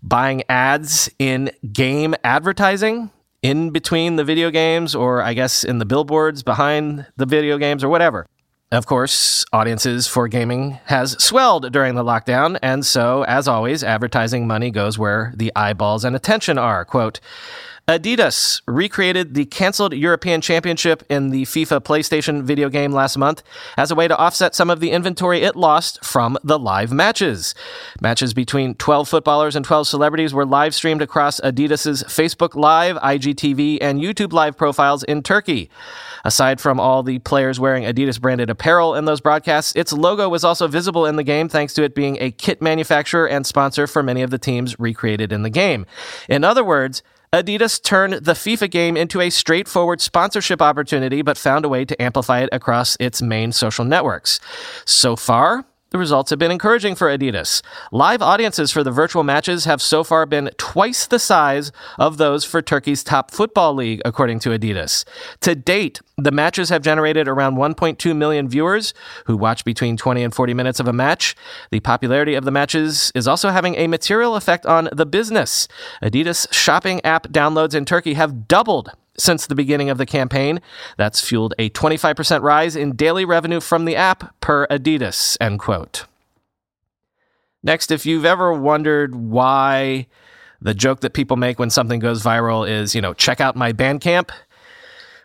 buying 0.03 0.43
ads 0.49 1.11
in 1.19 1.51
game 1.73 2.15
advertising 2.25 3.11
in 3.43 3.71
between 3.71 4.17
the 4.17 4.25
video 4.25 4.51
games, 4.51 4.95
or 4.95 5.23
I 5.23 5.35
guess 5.35 5.65
in 5.65 5.79
the 5.79 5.87
billboards 5.87 6.43
behind 6.43 7.07
the 7.17 7.27
video 7.27 7.59
games, 7.59 7.85
or 7.85 7.89
whatever. 7.89 8.27
Of 8.71 8.85
course, 8.85 9.47
audiences 9.51 10.07
for 10.07 10.29
gaming 10.29 10.79
has 10.87 11.13
swelled 11.23 11.73
during 11.73 11.95
the 11.95 12.05
lockdown, 12.05 12.59
and 12.63 12.85
so, 12.85 13.23
as 13.25 13.49
always, 13.49 13.83
advertising 13.83 14.47
money 14.47 14.71
goes 14.71 14.99
where 14.99 15.33
the 15.35 15.51
eyeballs 15.57 16.05
and 16.05 16.15
attention 16.15 16.59
are. 16.59 16.85
Quote, 16.85 17.19
Adidas 17.89 18.61
recreated 18.67 19.33
the 19.33 19.47
canceled 19.47 19.95
European 19.95 20.43
Championship 20.43 21.03
in 21.09 21.31
the 21.31 21.45
FIFA 21.45 21.81
PlayStation 21.81 22.43
video 22.43 22.69
game 22.69 22.93
last 22.93 23.17
month 23.17 23.43
as 23.79 23.91
a 23.91 23.95
way 23.95 24.07
to 24.07 24.17
offset 24.19 24.55
some 24.55 24.69
of 24.69 24.81
the 24.81 24.91
inventory 24.91 25.41
it 25.41 25.57
lost 25.57 26.05
from 26.05 26.37
the 26.45 26.59
live 26.59 26.93
matches. 26.93 27.55
Matches 28.03 28.35
between 28.35 28.75
12 28.75 29.09
footballers 29.09 29.57
and 29.57 29.65
12 29.65 29.87
celebrities 29.87 30.35
were 30.35 30.45
live 30.45 30.75
streamed 30.75 31.01
across 31.01 31.41
Adidas's 31.41 32.03
Facebook 32.03 32.55
Live, 32.55 32.97
IGTV, 32.97 33.79
and 33.81 34.03
YouTube 34.03 34.35
Live 34.35 34.59
profiles 34.59 35.03
in 35.05 35.23
Turkey. 35.23 35.71
Aside 36.27 36.61
from 36.61 36.79
all 36.79 37.03
the 37.03 37.21
players 37.21 37.59
wearing 37.59 37.85
Adidas 37.85 38.21
branded 38.21 38.51
apparel 38.51 38.97
in 38.97 39.07
those 39.07 39.23
broadcasts, 39.23 39.73
its 39.75 39.95
logo 39.95 40.29
was 40.29 40.45
also 40.45 40.69
visible 40.69 41.07
in 41.07 41.17
the 41.17 41.25
game 41.25 41.49
thanks 41.49 41.73
to 41.73 41.85
it 41.85 41.95
being 41.95 42.19
a 42.21 42.33
kit 42.33 42.61
manufacturer 42.61 43.27
and 43.27 43.47
sponsor 43.47 43.87
for 43.87 44.03
many 44.03 44.21
of 44.21 44.29
the 44.29 44.37
teams 44.37 44.79
recreated 44.79 45.33
in 45.33 45.41
the 45.41 45.49
game. 45.49 45.87
In 46.29 46.45
other 46.45 46.63
words, 46.63 47.03
Adidas 47.33 47.83
turned 47.83 48.15
the 48.15 48.33
FIFA 48.33 48.71
game 48.71 48.97
into 48.97 49.21
a 49.21 49.29
straightforward 49.29 50.01
sponsorship 50.01 50.63
opportunity, 50.63 51.21
but 51.21 51.37
found 51.37 51.67
a 51.67 51.69
way 51.69 51.85
to 51.85 52.01
amplify 52.01 52.41
it 52.41 52.49
across 52.53 52.97
its 52.99 53.21
main 53.21 53.53
social 53.53 53.85
networks. 53.85 54.41
So 54.87 55.15
far, 55.15 55.67
the 55.91 55.99
results 55.99 56.31
have 56.31 56.39
been 56.39 56.51
encouraging 56.51 56.95
for 56.95 57.09
Adidas. 57.09 57.63
Live 57.93 58.21
audiences 58.23 58.71
for 58.71 58.85
the 58.85 58.91
virtual 58.91 59.23
matches 59.23 59.65
have 59.65 59.81
so 59.81 60.05
far 60.05 60.27
been 60.27 60.51
twice 60.59 61.07
the 61.07 61.19
size 61.19 61.73
of 61.99 62.19
those 62.19 62.45
for 62.45 62.61
Turkey's 62.61 63.03
top 63.03 63.31
football 63.31 63.75
league, 63.75 64.03
according 64.05 64.39
to 64.41 64.51
Adidas. 64.51 65.05
To 65.41 65.55
date, 65.55 66.01
the 66.17 66.31
matches 66.31 66.69
have 66.69 66.83
generated 66.83 67.29
around 67.29 67.57
1.2 67.57 68.15
million 68.15 68.49
viewers 68.49 68.93
who 69.27 69.37
watch 69.37 69.65
between 69.65 69.97
20 69.97 70.23
and 70.23 70.35
40 70.35 70.55
minutes 70.55 70.81
of 70.81 70.89
a 70.89 70.93
match. 70.93 71.35
The 71.71 71.81
popularity 71.81 72.35
of 72.35 72.45
the 72.45 72.51
matches 72.51 73.13
is 73.15 73.27
also 73.27 73.51
having 73.51 73.75
a 73.77 73.87
material 73.87 74.37
effect 74.37 74.67
on 74.67 74.89
the 74.93 75.07
business. 75.07 75.69
Adidas 76.03 76.53
shopping 76.53 77.05
app 77.05 77.29
downloads 77.29 77.75
in 77.75 77.85
Turkey 77.85 78.15
have 78.15 78.49
doubled 78.49 78.91
since 79.19 79.47
the 79.47 79.55
beginning 79.55 79.91
of 79.91 79.99
the 79.99 80.07
campaign. 80.07 80.61
That's 80.97 81.21
fueled 81.21 81.55
a 81.59 81.71
25% 81.71 82.43
rise 82.43 82.77
in 82.77 82.97
daily 82.97 83.25
revenue 83.25 83.61
from 83.61 83.85
the 83.85 83.97
app 83.97 84.41
per 84.41 84.67
Adidas, 84.69 85.37
end 85.41 85.59
quote. 85.59 86.07
Next, 87.63 87.91
if 87.91 88.07
you've 88.07 88.25
ever 88.25 88.53
wondered 88.53 89.15
why 89.15 90.07
the 90.61 90.75
joke 90.75 91.01
that 91.01 91.13
people 91.13 91.37
make 91.37 91.59
when 91.59 91.71
something 91.71 92.01
goes 92.01 92.23
viral 92.23 92.69
is, 92.69 92.95
you 92.95 93.01
know, 93.01 93.15
check 93.15 93.41
out 93.41 93.57
my 93.57 93.73
Bandcamp. 93.73 94.31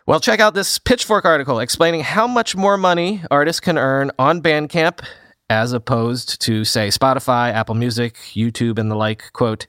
Well, 0.06 0.20
check 0.20 0.40
out 0.40 0.54
this 0.54 0.78
Pitchfork 0.78 1.24
article 1.24 1.60
explaining 1.60 2.02
how 2.02 2.26
much 2.26 2.54
more 2.54 2.76
money 2.76 3.22
artists 3.30 3.60
can 3.60 3.78
earn 3.78 4.10
on 4.18 4.42
Bandcamp 4.42 5.04
as 5.48 5.72
opposed 5.72 6.40
to, 6.42 6.64
say, 6.64 6.88
Spotify, 6.88 7.52
Apple 7.52 7.74
Music, 7.74 8.16
YouTube, 8.32 8.78
and 8.78 8.90
the 8.90 8.96
like. 8.96 9.32
Quote, 9.32 9.66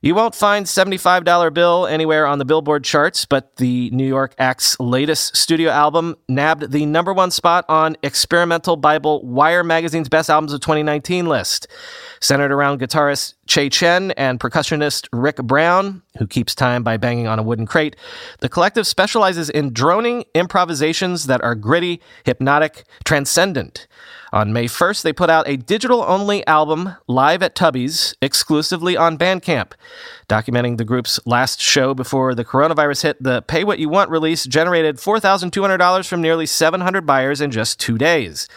you 0.00 0.14
won't 0.14 0.34
find 0.34 0.68
75 0.68 1.24
Dollar 1.24 1.50
Bill 1.50 1.86
anywhere 1.86 2.26
on 2.26 2.38
the 2.38 2.44
Billboard 2.44 2.84
charts, 2.84 3.24
but 3.24 3.56
the 3.56 3.90
New 3.90 4.06
York 4.06 4.34
Act's 4.38 4.78
latest 4.78 5.36
studio 5.36 5.70
album 5.70 6.16
nabbed 6.28 6.70
the 6.70 6.86
number 6.86 7.12
one 7.12 7.30
spot 7.30 7.64
on 7.68 7.96
Experimental 8.02 8.76
Bible 8.76 9.24
Wire 9.24 9.64
magazine's 9.64 10.08
best 10.08 10.30
albums 10.30 10.52
of 10.52 10.60
2019 10.60 11.26
list. 11.26 11.66
Centered 12.20 12.52
around 12.52 12.80
guitarist 12.80 13.34
Che 13.46 13.68
Chen 13.68 14.12
and 14.12 14.38
percussionist 14.38 15.08
Rick 15.12 15.36
Brown, 15.36 16.02
who 16.18 16.26
keeps 16.26 16.54
time 16.54 16.82
by 16.82 16.96
banging 16.96 17.26
on 17.26 17.38
a 17.38 17.42
wooden 17.42 17.66
crate, 17.66 17.96
the 18.40 18.48
collective 18.48 18.86
specializes 18.86 19.48
in 19.50 19.72
droning 19.72 20.24
improvisations 20.34 21.26
that 21.26 21.42
are 21.42 21.54
gritty, 21.54 22.00
hypnotic, 22.24 22.84
transcendent. 23.04 23.86
On 24.32 24.52
May 24.52 24.66
1st, 24.66 25.02
they 25.02 25.12
put 25.12 25.30
out 25.30 25.48
a 25.48 25.56
digital 25.56 26.04
only 26.06 26.46
album 26.46 26.96
live 27.06 27.42
at 27.42 27.54
Tubby's 27.54 28.14
exclusively 28.20 28.96
on 28.96 29.16
Bandcamp. 29.16 29.72
Documenting 30.28 30.76
the 30.76 30.84
group's 30.84 31.18
last 31.24 31.60
show 31.60 31.94
before 31.94 32.34
the 32.34 32.44
coronavirus 32.44 33.02
hit, 33.04 33.22
the 33.22 33.40
Pay 33.42 33.64
What 33.64 33.78
You 33.78 33.88
Want 33.88 34.10
release 34.10 34.44
generated 34.44 34.96
$4,200 34.96 36.06
from 36.06 36.20
nearly 36.20 36.44
700 36.44 37.06
buyers 37.06 37.40
in 37.40 37.50
just 37.50 37.80
two 37.80 37.96
days. 37.96 38.48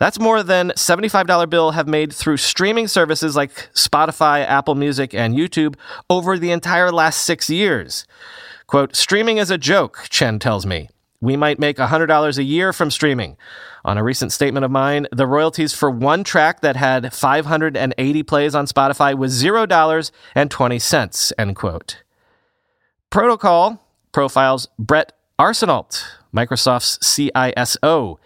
That's 0.00 0.18
more 0.18 0.42
than 0.42 0.72
75 0.76 1.26
Dollar 1.26 1.46
Bill 1.46 1.72
have 1.72 1.86
made 1.86 2.10
through 2.10 2.38
streaming 2.38 2.88
services 2.88 3.36
like 3.36 3.68
Spotify, 3.74 4.42
Apple 4.46 4.74
Music, 4.74 5.12
and 5.12 5.36
YouTube 5.36 5.76
over 6.08 6.38
the 6.38 6.52
entire 6.52 6.90
last 6.90 7.22
six 7.22 7.50
years. 7.50 8.06
Quote, 8.66 8.96
streaming 8.96 9.36
is 9.36 9.50
a 9.50 9.58
joke, 9.58 10.06
Chen 10.08 10.38
tells 10.38 10.64
me. 10.64 10.88
We 11.20 11.36
might 11.36 11.58
make 11.58 11.76
$100 11.76 12.38
a 12.38 12.42
year 12.42 12.72
from 12.72 12.90
streaming. 12.90 13.36
On 13.84 13.98
a 13.98 14.02
recent 14.02 14.32
statement 14.32 14.64
of 14.64 14.70
mine, 14.70 15.06
the 15.12 15.26
royalties 15.26 15.74
for 15.74 15.90
one 15.90 16.24
track 16.24 16.62
that 16.62 16.76
had 16.76 17.12
580 17.12 18.22
plays 18.22 18.54
on 18.54 18.64
Spotify 18.64 19.14
was 19.14 19.42
$0.20, 19.42 21.32
end 21.36 21.56
quote. 21.56 22.02
Protocol 23.10 23.84
profiles 24.12 24.68
Bret 24.78 25.12
Arsenault, 25.38 26.02
Microsoft's 26.34 26.98
CISO, 27.06 28.16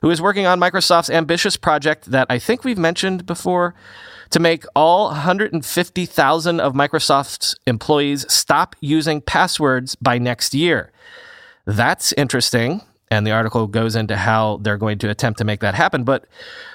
who 0.00 0.10
is 0.10 0.20
working 0.20 0.46
on 0.46 0.60
Microsoft's 0.60 1.10
ambitious 1.10 1.56
project 1.56 2.10
that 2.10 2.26
I 2.30 2.38
think 2.38 2.64
we've 2.64 2.78
mentioned 2.78 3.26
before 3.26 3.74
to 4.30 4.40
make 4.40 4.64
all 4.74 5.06
150,000 5.08 6.60
of 6.60 6.72
Microsoft's 6.72 7.56
employees 7.66 8.30
stop 8.32 8.74
using 8.80 9.20
passwords 9.20 9.94
by 9.96 10.18
next 10.18 10.54
year. 10.54 10.90
That's 11.64 12.12
interesting. 12.12 12.82
And 13.08 13.24
the 13.24 13.30
article 13.30 13.68
goes 13.68 13.94
into 13.94 14.16
how 14.16 14.58
they're 14.62 14.76
going 14.76 14.98
to 14.98 15.08
attempt 15.08 15.38
to 15.38 15.44
make 15.44 15.60
that 15.60 15.76
happen. 15.76 16.02
But 16.02 16.26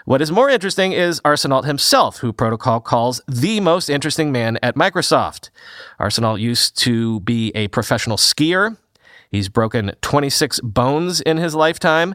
what 0.06 0.22
is 0.22 0.32
more 0.32 0.50
interesting 0.50 0.93
is 0.93 1.19
Arsenault 1.22 1.65
himself, 1.65 2.19
who 2.19 2.32
Protocol 2.32 2.80
calls 2.80 3.22
the 3.28 3.60
most 3.60 3.89
interesting 3.89 4.32
man 4.32 4.58
at 4.63 4.76
Microsoft. 4.76 5.50
Arsenault 6.00 6.39
used 6.39 6.78
to 6.80 7.19
be 7.22 7.52
a 7.54 7.67
professional 7.67 8.15
skier. 8.15 8.78
He's 9.32 9.50
broken 9.50 9.94
26 10.02 10.60
bones 10.60 11.22
in 11.22 11.38
his 11.38 11.56
lifetime. 11.56 12.13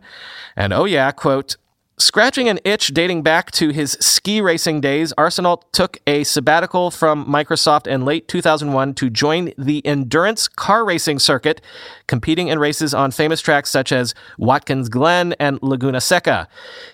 And 0.55 0.73
oh, 0.73 0.85
yeah, 0.85 1.11
quote, 1.13 1.57
Scratching 1.99 2.47
an 2.47 2.61
itch 2.63 2.89
dating 2.89 3.23
back 3.23 3.51
to 3.53 3.71
his 3.71 3.93
ski 4.01 4.43
racing 4.43 4.83
days, 4.83 5.15
Arsenault 5.17 5.63
took 5.73 5.99
a 6.07 6.25
sabbatical 6.25 6.91
from 6.91 7.25
Microsoft 7.25 7.87
in 7.87 8.05
late 8.05 8.29
2001 8.29 8.93
to 8.97 9.09
join 9.09 9.55
the 9.57 9.85
endurance 9.87 10.47
car 10.47 10.85
racing 10.85 11.19
circuit, 11.19 11.63
competing 12.07 12.49
in 12.49 12.59
races 12.59 12.93
on 12.93 13.13
famous 13.13 13.41
tracks 13.41 13.71
such 13.71 13.93
as 13.93 14.15
Watkins 14.37 14.91
Glen 14.91 15.33
and 15.41 15.59
Laguna 15.63 16.03
Seca. 16.03 16.49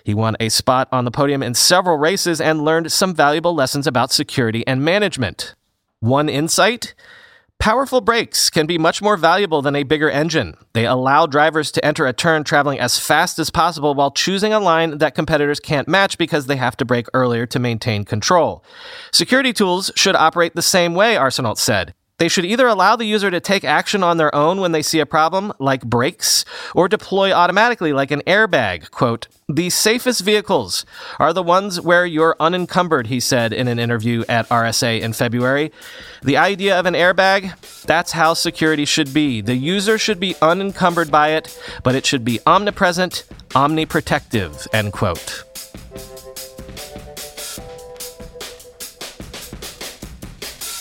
He 0.05 0.13
won 0.13 0.37
a 0.39 0.47
spot 0.47 0.87
on 0.93 1.03
the 1.03 1.11
podium 1.11 1.43
in 1.43 1.53
several 1.53 1.97
races 1.97 2.39
and 2.39 2.63
learned 2.63 2.89
some 2.89 3.13
valuable 3.13 3.53
lessons 3.53 3.85
about 3.85 4.13
security 4.13 4.65
and 4.65 4.85
management. 4.85 5.53
One 5.99 6.29
insight? 6.29 6.93
Powerful 7.63 8.01
brakes 8.01 8.49
can 8.49 8.65
be 8.65 8.77
much 8.77 9.01
more 9.01 9.15
valuable 9.15 9.61
than 9.61 9.73
a 9.73 9.83
bigger 9.83 10.09
engine. 10.09 10.57
They 10.73 10.85
allow 10.85 11.25
drivers 11.25 11.71
to 11.71 11.85
enter 11.85 12.05
a 12.05 12.11
turn 12.11 12.43
traveling 12.43 12.77
as 12.77 12.99
fast 12.99 13.39
as 13.39 13.49
possible 13.49 13.93
while 13.93 14.11
choosing 14.11 14.51
a 14.51 14.59
line 14.59 14.97
that 14.97 15.15
competitors 15.15 15.61
can't 15.61 15.87
match 15.87 16.17
because 16.17 16.47
they 16.47 16.57
have 16.57 16.75
to 16.75 16.83
brake 16.83 17.07
earlier 17.13 17.45
to 17.45 17.59
maintain 17.59 18.03
control. 18.03 18.65
Security 19.13 19.53
tools 19.53 19.91
should 19.95 20.13
operate 20.13 20.55
the 20.55 20.61
same 20.61 20.93
way, 20.93 21.15
Arsenault 21.15 21.57
said. 21.57 21.93
They 22.19 22.27
should 22.27 22.45
either 22.45 22.67
allow 22.67 22.95
the 22.95 23.05
user 23.05 23.31
to 23.31 23.39
take 23.39 23.63
action 23.63 24.03
on 24.03 24.17
their 24.17 24.33
own 24.35 24.61
when 24.61 24.71
they 24.71 24.83
see 24.83 24.99
a 24.99 25.05
problem, 25.05 25.51
like 25.59 25.83
brakes, 25.83 26.45
or 26.75 26.87
deploy 26.87 27.31
automatically, 27.33 27.91
like 27.91 28.11
an 28.11 28.21
airbag. 28.27 28.91
Quote, 28.91 29.27
the 29.49 29.69
safest 29.71 30.21
vehicles 30.21 30.85
are 31.19 31.33
the 31.33 31.43
ones 31.43 31.81
where 31.81 32.05
you're 32.05 32.35
unencumbered, 32.39 33.07
he 33.07 33.19
said 33.19 33.51
in 33.51 33.67
an 33.67 33.79
interview 33.79 34.23
at 34.29 34.47
RSA 34.49 35.01
in 35.01 35.13
February. 35.13 35.71
The 36.21 36.37
idea 36.37 36.79
of 36.79 36.85
an 36.85 36.93
airbag, 36.93 37.81
that's 37.81 38.11
how 38.11 38.35
security 38.35 38.85
should 38.85 39.13
be. 39.13 39.41
The 39.41 39.55
user 39.55 39.97
should 39.97 40.19
be 40.19 40.35
unencumbered 40.41 41.11
by 41.11 41.29
it, 41.29 41.59
but 41.83 41.95
it 41.95 42.05
should 42.05 42.23
be 42.23 42.39
omnipresent, 42.45 43.25
omniprotective, 43.49 44.67
end 44.71 44.93
quote. 44.93 45.43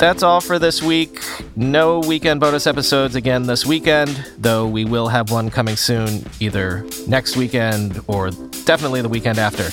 That's 0.02 0.24
all 0.24 0.40
for 0.40 0.58
this 0.58 0.82
week. 0.82 1.20
No 1.54 2.00
weekend 2.00 2.40
bonus 2.40 2.66
episodes 2.66 3.14
again 3.14 3.44
this 3.44 3.64
weekend, 3.64 4.10
though 4.36 4.66
we 4.66 4.84
will 4.84 5.06
have 5.06 5.30
one 5.30 5.48
coming 5.48 5.76
soon, 5.76 6.26
either 6.40 6.84
next 7.06 7.36
weekend 7.36 8.00
or 8.08 8.30
definitely 8.64 9.00
the 9.00 9.08
weekend 9.08 9.38
after. 9.38 9.70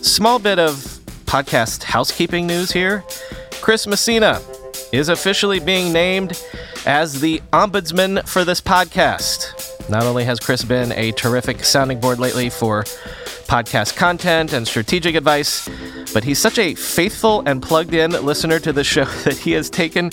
Small 0.00 0.38
bit 0.38 0.60
of 0.60 0.74
podcast 1.24 1.82
housekeeping 1.82 2.46
news 2.46 2.70
here. 2.70 3.02
Chris 3.60 3.84
Messina 3.88 4.40
is 4.92 5.08
officially 5.08 5.58
being 5.58 5.92
named 5.92 6.40
as 6.86 7.20
the 7.20 7.42
ombudsman 7.52 8.28
for 8.28 8.44
this 8.44 8.60
podcast. 8.60 9.90
Not 9.90 10.04
only 10.04 10.22
has 10.22 10.38
Chris 10.38 10.62
been 10.62 10.92
a 10.92 11.10
terrific 11.10 11.64
sounding 11.64 11.98
board 11.98 12.20
lately 12.20 12.48
for 12.48 12.84
podcast 13.48 13.96
content 13.96 14.52
and 14.52 14.68
strategic 14.68 15.16
advice, 15.16 15.68
but 16.14 16.24
he's 16.24 16.38
such 16.38 16.58
a 16.58 16.74
faithful 16.74 17.42
and 17.44 17.60
plugged 17.60 17.92
in 17.92 18.12
listener 18.12 18.58
to 18.60 18.72
the 18.72 18.84
show 18.84 19.04
that 19.24 19.36
he 19.36 19.52
has 19.52 19.68
taken 19.68 20.10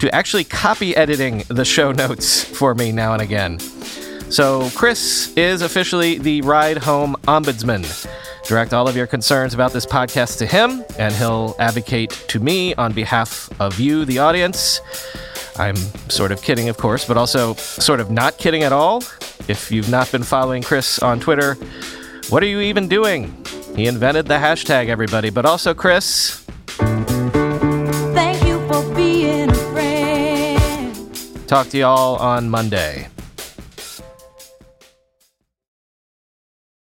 to 0.00 0.14
actually 0.14 0.44
copy 0.44 0.94
editing 0.94 1.44
the 1.48 1.64
show 1.64 1.92
notes 1.92 2.44
for 2.44 2.74
me 2.74 2.92
now 2.92 3.14
and 3.14 3.22
again. 3.22 3.58
So, 4.30 4.68
Chris 4.74 5.32
is 5.36 5.62
officially 5.62 6.18
the 6.18 6.42
Ride 6.42 6.78
Home 6.78 7.14
Ombudsman. 7.22 8.06
Direct 8.48 8.74
all 8.74 8.88
of 8.88 8.96
your 8.96 9.06
concerns 9.06 9.54
about 9.54 9.72
this 9.72 9.86
podcast 9.86 10.38
to 10.38 10.46
him, 10.46 10.84
and 10.98 11.14
he'll 11.14 11.54
advocate 11.58 12.10
to 12.28 12.40
me 12.40 12.74
on 12.74 12.92
behalf 12.92 13.48
of 13.60 13.78
you, 13.78 14.04
the 14.04 14.18
audience. 14.18 14.80
I'm 15.56 15.76
sort 16.08 16.32
of 16.32 16.42
kidding, 16.42 16.68
of 16.68 16.76
course, 16.76 17.06
but 17.06 17.16
also 17.16 17.54
sort 17.54 18.00
of 18.00 18.10
not 18.10 18.38
kidding 18.38 18.64
at 18.64 18.72
all. 18.72 19.04
If 19.46 19.70
you've 19.70 19.90
not 19.90 20.10
been 20.10 20.24
following 20.24 20.62
Chris 20.62 20.98
on 20.98 21.20
Twitter, 21.20 21.54
what 22.28 22.42
are 22.42 22.46
you 22.46 22.60
even 22.60 22.88
doing? 22.88 23.32
He 23.76 23.86
invented 23.88 24.26
the 24.26 24.34
hashtag, 24.34 24.88
everybody, 24.88 25.30
but 25.30 25.44
also 25.44 25.74
Chris. 25.74 26.44
Thank 28.14 28.46
you 28.46 28.64
for 28.68 28.94
being 28.94 29.50
a 29.50 29.54
friend. 29.72 31.48
Talk 31.48 31.68
to 31.70 31.78
y'all 31.78 32.16
on 32.16 32.48
Monday. 32.48 33.08